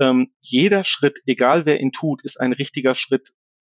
[0.00, 3.32] ähm, jeder Schritt, egal wer ihn tut, ist ein richtiger Schritt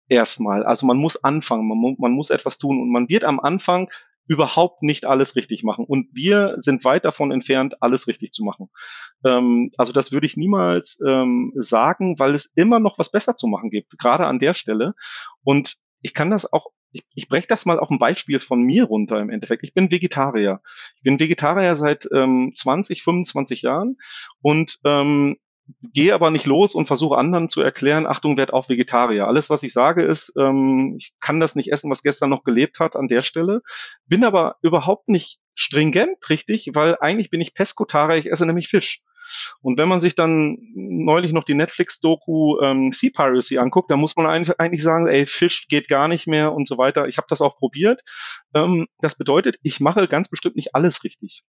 [0.08, 0.64] erstmal.
[0.64, 3.88] Also man muss anfangen, man, man muss etwas tun und man wird am Anfang
[4.28, 5.84] überhaupt nicht alles richtig machen.
[5.86, 8.68] Und wir sind weit davon entfernt, alles richtig zu machen.
[9.24, 13.48] Ähm, also das würde ich niemals ähm, sagen, weil es immer noch was besser zu
[13.48, 14.94] machen gibt, gerade an der Stelle.
[15.42, 18.84] Und ich kann das auch, ich, ich breche das mal auf ein Beispiel von mir
[18.84, 19.64] runter im Endeffekt.
[19.64, 20.60] Ich bin Vegetarier.
[20.96, 23.96] Ich bin Vegetarier seit ähm, 20, 25 Jahren
[24.42, 25.38] und ähm,
[25.82, 29.26] gehe aber nicht los und versuche anderen zu erklären, Achtung, werd auch Vegetarier.
[29.26, 32.80] Alles, was ich sage, ist, ähm, ich kann das nicht essen, was gestern noch gelebt
[32.80, 33.62] hat an der Stelle.
[34.06, 39.02] Bin aber überhaupt nicht stringent, richtig, weil eigentlich bin ich Peskotarier, ich esse nämlich Fisch.
[39.60, 44.16] Und wenn man sich dann neulich noch die Netflix-Doku ähm, Sea Piracy anguckt, dann muss
[44.16, 47.08] man eigentlich, eigentlich sagen, ey, Fisch geht gar nicht mehr und so weiter.
[47.08, 48.02] Ich habe das auch probiert.
[48.54, 51.44] Ähm, das bedeutet, ich mache ganz bestimmt nicht alles richtig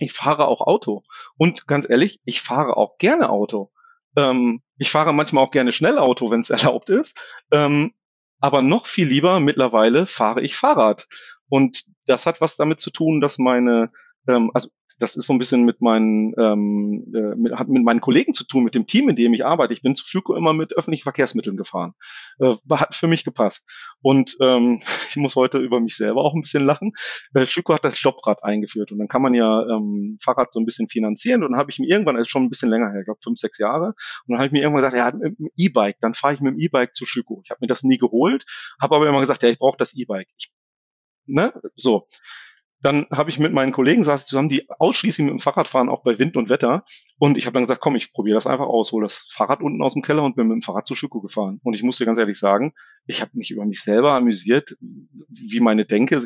[0.00, 1.02] ich fahre auch Auto.
[1.36, 3.70] Und ganz ehrlich, ich fahre auch gerne Auto.
[4.16, 7.18] Ähm, ich fahre manchmal auch gerne schnell Auto, wenn es erlaubt ist.
[7.50, 7.94] Ähm,
[8.40, 11.06] aber noch viel lieber mittlerweile fahre ich Fahrrad.
[11.48, 13.92] Und das hat was damit zu tun, dass meine,
[14.26, 18.00] ähm, also das ist so ein bisschen mit meinen, ähm, äh, mit, hat mit meinen
[18.00, 19.72] Kollegen zu tun, mit dem Team, in dem ich arbeite.
[19.72, 21.94] Ich bin zu Schüko immer mit öffentlichen Verkehrsmitteln gefahren.
[22.38, 23.66] Äh, hat für mich gepasst.
[24.02, 26.92] Und ähm, ich muss heute über mich selber auch ein bisschen lachen.
[27.34, 30.66] Äh, Schüko hat das Jobrad eingeführt und dann kann man ja ähm, Fahrrad so ein
[30.66, 31.42] bisschen finanzieren.
[31.42, 33.38] Und dann habe ich mir irgendwann, ist schon ein bisschen länger her, ich glaube fünf,
[33.38, 33.94] sechs Jahre,
[34.26, 36.52] und dann habe ich mir irgendwann gesagt, ja, mit dem E-Bike, dann fahre ich mit
[36.52, 37.40] dem E-Bike zu Schüko.
[37.42, 38.44] Ich habe mir das nie geholt,
[38.80, 40.28] habe aber immer gesagt, ja, ich brauche das E-Bike.
[41.26, 41.52] Ne?
[41.76, 42.06] So.
[42.82, 46.02] Dann habe ich mit meinen Kollegen saß zusammen, die ausschließlich mit dem Fahrrad fahren, auch
[46.02, 46.84] bei Wind und Wetter.
[47.18, 49.82] Und ich habe dann gesagt, komm, ich probiere das einfach aus, hole das Fahrrad unten
[49.82, 51.60] aus dem Keller und bin mit dem Fahrrad zu Schüko gefahren.
[51.62, 52.72] Und ich muss dir ganz ehrlich sagen,
[53.06, 54.76] ich habe mich über mich selber amüsiert,
[55.28, 56.22] wie meine Denke.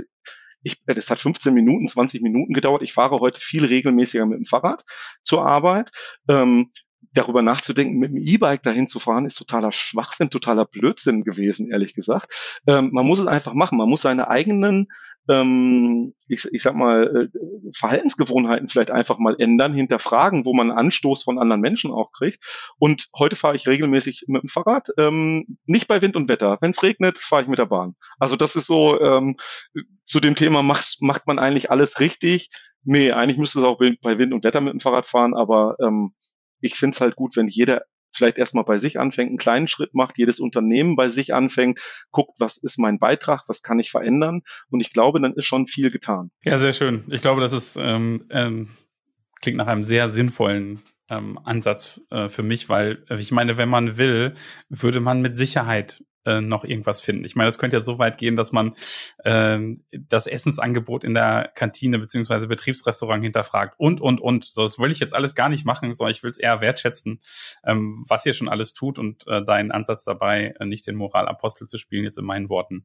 [0.62, 2.82] Ich, das hat 15 Minuten, 20 Minuten gedauert.
[2.82, 4.84] Ich fahre heute viel regelmäßiger mit dem Fahrrad
[5.22, 5.90] zur Arbeit.
[6.28, 6.70] Ähm,
[7.14, 11.94] darüber nachzudenken, mit dem E-Bike dahin zu fahren, ist totaler Schwachsinn, totaler Blödsinn gewesen, ehrlich
[11.94, 12.60] gesagt.
[12.66, 13.78] Ähm, man muss es einfach machen.
[13.78, 14.88] Man muss seine eigenen,
[15.28, 17.38] ähm, ich, ich sag mal, äh,
[17.74, 22.44] Verhaltensgewohnheiten vielleicht einfach mal ändern, hinterfragen, wo man Anstoß von anderen Menschen auch kriegt.
[22.78, 26.58] Und heute fahre ich regelmäßig mit dem Fahrrad, ähm, nicht bei Wind und Wetter.
[26.60, 27.94] Wenn es regnet, fahre ich mit der Bahn.
[28.18, 29.36] Also das ist so, ähm,
[30.04, 32.50] zu dem Thema macht, macht man eigentlich alles richtig.
[32.84, 36.14] Nee, eigentlich müsste es auch bei Wind und Wetter mit dem Fahrrad fahren, aber ähm,
[36.60, 37.82] ich finde es halt gut, wenn jeder
[38.16, 42.36] vielleicht erstmal bei sich anfängt, einen kleinen Schritt macht, jedes Unternehmen bei sich anfängt, guckt,
[42.38, 44.42] was ist mein Beitrag, was kann ich verändern.
[44.70, 46.30] Und ich glaube, dann ist schon viel getan.
[46.44, 47.04] Ja, sehr schön.
[47.10, 48.70] Ich glaube, das ist ähm, ähm,
[49.40, 53.68] klingt nach einem sehr sinnvollen ähm, Ansatz äh, für mich, weil äh, ich meine, wenn
[53.68, 54.34] man will,
[54.68, 57.24] würde man mit Sicherheit äh, noch irgendwas finden.
[57.24, 58.74] Ich meine, das könnte ja so weit gehen, dass man
[59.24, 59.58] äh,
[59.92, 64.44] das Essensangebot in der Kantine beziehungsweise Betriebsrestaurant hinterfragt und, und, und.
[64.44, 67.20] So, das will ich jetzt alles gar nicht machen, sondern ich will es eher wertschätzen,
[67.64, 71.66] ähm, was ihr schon alles tut und äh, deinen Ansatz dabei, äh, nicht den Moralapostel
[71.66, 72.84] zu spielen, jetzt in meinen Worten,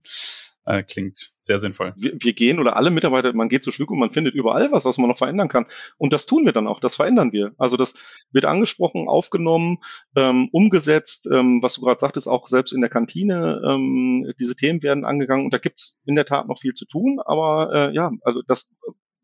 [0.70, 1.94] äh, klingt sehr sinnvoll.
[1.98, 4.86] Wir, wir gehen oder alle Mitarbeiter, man geht zu Schwück und man findet überall was,
[4.86, 5.66] was man noch verändern kann.
[5.98, 7.54] Und das tun wir dann auch, das verändern wir.
[7.58, 7.96] Also das
[8.32, 9.80] wird angesprochen, aufgenommen,
[10.16, 14.84] ähm, umgesetzt, ähm, was du gerade sagtest, auch selbst in der Kantine, ähm, diese Themen
[14.84, 18.12] werden angegangen und da gibt's in der Tat noch viel zu tun, aber äh, ja,
[18.22, 18.76] also das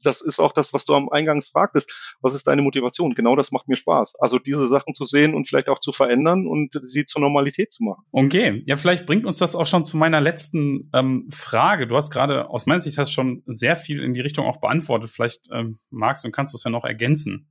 [0.03, 2.17] das ist auch das, was du am Eingangs fragtest.
[2.21, 3.13] Was ist deine Motivation?
[3.15, 4.15] Genau das macht mir Spaß.
[4.19, 7.83] Also diese Sachen zu sehen und vielleicht auch zu verändern und sie zur Normalität zu
[7.83, 8.03] machen.
[8.11, 11.87] Okay, ja, vielleicht bringt uns das auch schon zu meiner letzten ähm, Frage.
[11.87, 15.11] Du hast gerade aus meiner Sicht hast schon sehr viel in die Richtung auch beantwortet.
[15.11, 17.49] Vielleicht ähm, magst und kannst du es ja noch ergänzen.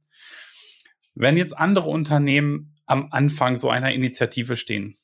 [1.14, 4.96] Wenn jetzt andere Unternehmen am Anfang so einer Initiative stehen,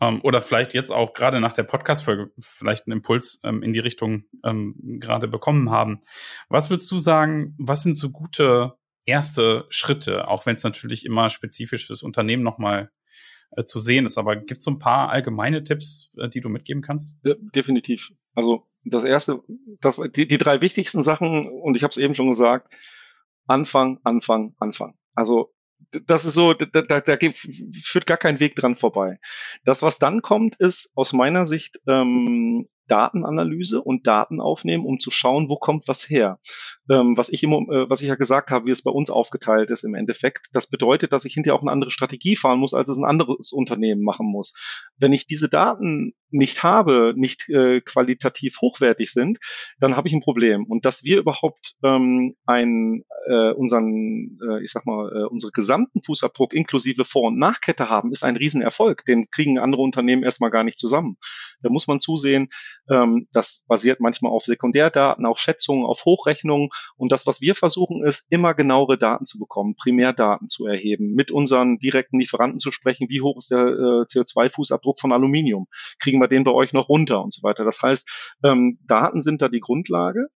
[0.00, 3.78] ähm, oder vielleicht jetzt auch gerade nach der Podcast-Folge vielleicht einen Impuls ähm, in die
[3.78, 6.02] Richtung ähm, gerade bekommen haben.
[6.48, 11.30] Was würdest du sagen, was sind so gute erste Schritte, auch wenn es natürlich immer
[11.30, 12.90] spezifisch fürs Unternehmen nochmal
[13.56, 16.48] äh, zu sehen ist, aber gibt es so ein paar allgemeine Tipps, äh, die du
[16.48, 17.18] mitgeben kannst?
[17.24, 18.12] Ja, definitiv.
[18.34, 19.42] Also das erste,
[19.80, 22.72] das, die, die drei wichtigsten Sachen, und ich habe es eben schon gesagt,
[23.46, 24.94] Anfang, Anfang, Anfang.
[25.14, 25.52] Also
[26.06, 27.16] das ist so, da, da, da
[27.82, 29.18] führt gar kein Weg dran vorbei.
[29.64, 35.10] Das, was dann kommt, ist aus meiner Sicht ähm, Datenanalyse und Daten aufnehmen, um zu
[35.10, 36.38] schauen, wo kommt was her.
[36.90, 39.70] Ähm, was ich immer, äh, was ich ja gesagt habe, wie es bei uns aufgeteilt
[39.70, 40.48] ist im Endeffekt.
[40.52, 43.52] Das bedeutet, dass ich hinterher auch eine andere Strategie fahren muss, als es ein anderes
[43.52, 44.54] Unternehmen machen muss.
[44.98, 49.38] Wenn ich diese Daten nicht habe, nicht äh, qualitativ hochwertig sind,
[49.78, 50.64] dann habe ich ein Problem.
[50.66, 56.02] Und dass wir überhaupt ähm, ein, äh, unseren, äh, ich sag mal, äh, unsere gesamten
[56.02, 59.04] Fußabdruck inklusive Vor- und Nachkette haben, ist ein Riesenerfolg.
[59.04, 61.16] Den kriegen andere Unternehmen erstmal gar nicht zusammen.
[61.62, 62.48] Da muss man zusehen,
[62.90, 66.70] ähm, das basiert manchmal auf Sekundärdaten, auf Schätzungen, auf Hochrechnungen.
[66.96, 71.30] Und das, was wir versuchen, ist, immer genauere Daten zu bekommen, Primärdaten zu erheben, mit
[71.30, 75.66] unseren direkten Lieferanten zu sprechen, wie hoch ist der äh, CO2-Fußabdruck von Aluminium?
[76.00, 77.64] Kriegen wir den bei euch noch runter und so weiter?
[77.64, 80.26] Das heißt, ähm, Daten sind da die Grundlage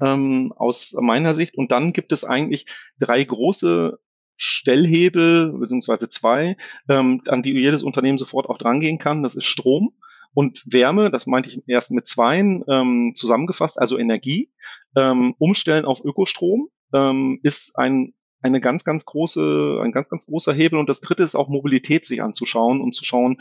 [0.00, 1.56] ähm, aus meiner Sicht.
[1.56, 2.66] Und dann gibt es eigentlich
[2.98, 3.98] drei große
[4.36, 6.56] Stellhebel, beziehungsweise zwei,
[6.88, 9.22] ähm, an die jedes Unternehmen sofort auch drangehen kann.
[9.22, 9.92] Das ist Strom
[10.34, 14.50] und Wärme, das meinte ich erst mit zweien ähm, zusammengefasst, also Energie,
[14.96, 20.52] ähm, umstellen auf Ökostrom ähm, ist ein eine ganz, ganz große, ein ganz, ganz großer
[20.52, 20.78] Hebel.
[20.78, 23.38] Und das dritte ist auch Mobilität sich anzuschauen und zu schauen,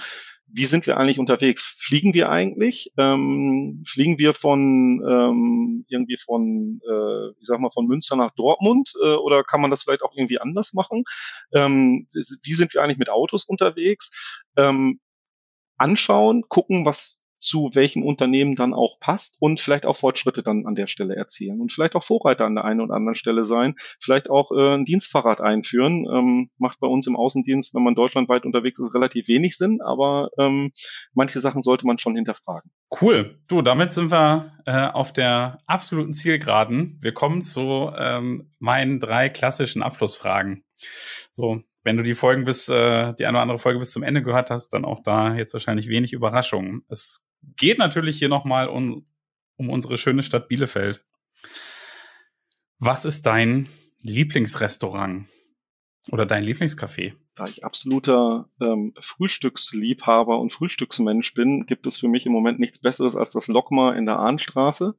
[0.52, 1.76] wie sind wir eigentlich unterwegs?
[1.78, 2.92] Fliegen wir eigentlich?
[2.98, 8.94] Ähm, fliegen wir von ähm, irgendwie von, äh, ich sag mal, von Münster nach Dortmund
[9.02, 11.04] äh, oder kann man das vielleicht auch irgendwie anders machen?
[11.54, 12.08] Ähm,
[12.44, 14.42] wie sind wir eigentlich mit Autos unterwegs?
[14.58, 15.00] Ähm,
[15.80, 20.76] anschauen, gucken, was zu welchem Unternehmen dann auch passt und vielleicht auch Fortschritte dann an
[20.76, 24.30] der Stelle erzielen und vielleicht auch Vorreiter an der einen oder anderen Stelle sein, vielleicht
[24.30, 26.06] auch äh, ein Dienstfahrrad einführen.
[26.12, 30.30] Ähm, macht bei uns im Außendienst, wenn man deutschlandweit unterwegs ist, relativ wenig Sinn, aber
[30.38, 30.72] ähm,
[31.14, 32.72] manche Sachen sollte man schon hinterfragen.
[33.02, 33.40] Cool.
[33.48, 36.98] Du, damit sind wir äh, auf der absoluten Zielgeraden.
[37.02, 40.64] Wir kommen zu ähm, meinen drei klassischen Abschlussfragen.
[41.32, 44.22] So, wenn du die Folgen bis, äh, die eine oder andere Folge bis zum Ende
[44.22, 46.84] gehört hast, dann auch da jetzt wahrscheinlich wenig Überraschungen.
[46.90, 49.08] Es geht natürlich hier nochmal um,
[49.56, 51.06] um unsere schöne Stadt Bielefeld.
[52.80, 55.28] Was ist dein Lieblingsrestaurant
[56.12, 57.14] oder dein Lieblingscafé?
[57.40, 62.80] Da ich absoluter ähm, Frühstücksliebhaber und Frühstücksmensch bin, gibt es für mich im Moment nichts
[62.80, 64.96] Besseres als das Lokma in der Ahnstraße,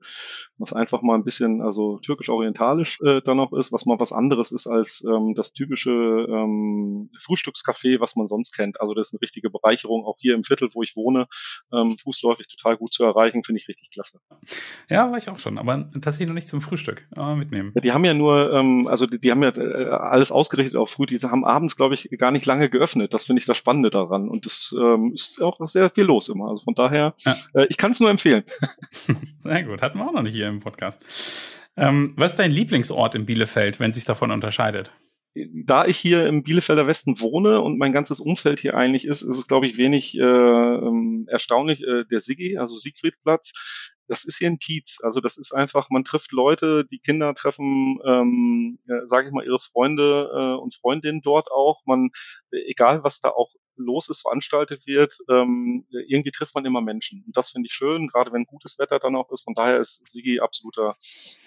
[0.56, 4.52] was einfach mal ein bisschen also türkisch-orientalisch äh, dann noch ist, was mal was anderes
[4.52, 8.80] ist als ähm, das typische ähm, Frühstückscafé, was man sonst kennt.
[8.80, 11.26] Also das ist eine richtige Bereicherung, auch hier im Viertel, wo ich wohne,
[11.74, 14.18] ähm, fußläufig total gut zu erreichen, finde ich richtig klasse.
[14.88, 17.72] Ja, war ich auch schon, aber tatsächlich noch nicht zum Frühstück aber mitnehmen.
[17.74, 20.88] Ja, die haben ja nur, ähm, also die, die haben ja äh, alles ausgerichtet auf
[20.88, 23.14] früh, die haben abends, glaube ich, gar nicht lange geöffnet.
[23.14, 24.28] Das finde ich das Spannende daran.
[24.28, 26.48] Und es ähm, ist auch sehr viel los immer.
[26.48, 27.36] Also von daher, ja.
[27.54, 28.44] äh, ich kann es nur empfehlen.
[29.38, 29.82] Sehr gut.
[29.82, 31.04] Hatten wir auch noch nicht hier im Podcast.
[31.76, 34.90] Ähm, was ist dein Lieblingsort in Bielefeld, wenn sich davon unterscheidet?
[35.34, 39.36] da ich hier im Bielefelder Westen wohne und mein ganzes Umfeld hier eigentlich ist, ist
[39.36, 41.82] es, glaube ich, wenig äh, ähm, erstaunlich.
[41.82, 43.52] Äh, der Sigi, also Siegfriedplatz,
[44.10, 44.98] das ist hier ein Kiez.
[45.02, 49.44] Also das ist einfach, man trifft Leute, die Kinder treffen, ähm, äh, sage ich mal,
[49.44, 51.82] ihre Freunde äh, und Freundinnen dort auch.
[51.86, 52.10] Man,
[52.50, 57.22] egal was da auch los ist, veranstaltet wird, ähm, irgendwie trifft man immer Menschen.
[57.24, 59.42] Und das finde ich schön, gerade wenn gutes Wetter dann auch ist.
[59.42, 60.96] Von daher ist Sigi absoluter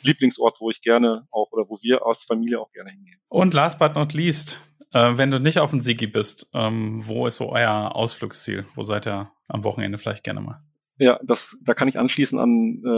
[0.01, 3.19] Lieblingsort, wo ich gerne auch oder wo wir als Familie auch gerne hingehen.
[3.27, 4.61] Und last but not least,
[4.93, 8.65] äh, wenn du nicht auf dem Sigi bist, ähm, wo ist so euer Ausflugsziel?
[8.75, 10.63] Wo seid ihr am Wochenende vielleicht gerne mal?
[10.97, 12.89] Ja, das, da kann ich anschließen an, äh,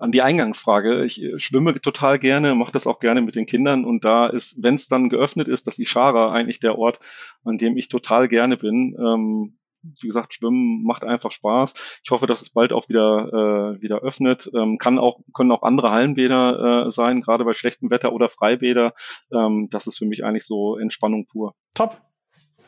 [0.00, 1.04] an die Eingangsfrage.
[1.04, 4.62] Ich äh, schwimme total gerne, mache das auch gerne mit den Kindern und da ist,
[4.62, 6.98] wenn es dann geöffnet ist, das Ishara eigentlich der Ort,
[7.44, 8.96] an dem ich total gerne bin.
[8.98, 9.58] Ähm,
[10.00, 12.00] wie gesagt, Schwimmen macht einfach Spaß.
[12.02, 14.50] Ich hoffe, dass es bald auch wieder äh, wieder öffnet.
[14.54, 18.94] Ähm, kann auch können auch andere Hallenbäder äh, sein, gerade bei schlechtem Wetter oder Freibäder.
[19.30, 21.54] Ähm, das ist für mich eigentlich so Entspannung pur.
[21.74, 22.00] Top.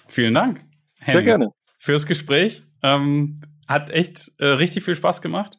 [0.09, 0.61] Vielen Dank.
[1.01, 2.65] Henry, Sehr gerne fürs Gespräch.
[2.83, 5.59] Ähm, hat echt äh, richtig viel Spaß gemacht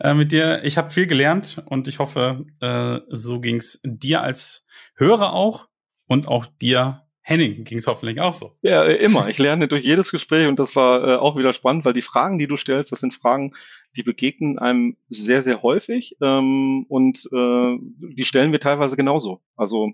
[0.00, 0.64] äh, mit dir.
[0.64, 5.68] Ich habe viel gelernt und ich hoffe, äh, so ging's dir als Hörer auch
[6.06, 8.56] und auch dir Henning ging es hoffentlich auch so.
[8.62, 9.28] Ja, immer.
[9.28, 12.38] Ich lerne durch jedes Gespräch und das war äh, auch wieder spannend, weil die Fragen,
[12.38, 13.52] die du stellst, das sind Fragen,
[13.96, 17.76] die begegnen einem sehr, sehr häufig ähm, und äh,
[18.16, 19.42] die stellen wir teilweise genauso.
[19.56, 19.92] Also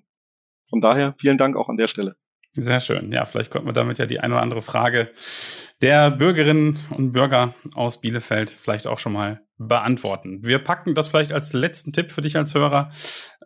[0.68, 2.16] von daher vielen Dank auch an der Stelle.
[2.56, 3.10] Sehr schön.
[3.12, 5.10] Ja, vielleicht konnten wir damit ja die eine oder andere Frage
[5.82, 10.44] der Bürgerinnen und Bürger aus Bielefeld vielleicht auch schon mal beantworten.
[10.44, 12.90] Wir packen das vielleicht als letzten Tipp für dich als Hörer.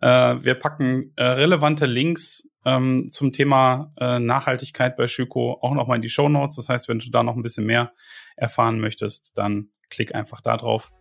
[0.01, 5.95] Äh, wir packen äh, relevante Links ähm, zum Thema äh, Nachhaltigkeit bei Schüko auch nochmal
[5.95, 6.55] in die Show Notes.
[6.55, 7.91] Das heißt, wenn du da noch ein bisschen mehr
[8.35, 10.91] erfahren möchtest, dann klick einfach da drauf.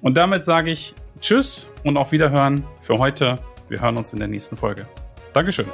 [0.00, 3.38] Und damit sage ich Tschüss und auf Wiederhören für heute.
[3.68, 4.88] Wir hören uns in der nächsten Folge.
[5.32, 5.66] Dankeschön.